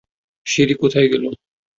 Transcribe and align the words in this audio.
সিঁড়ি 0.45 0.75
কোথায় 0.81 1.07
গেলো? 1.11 1.29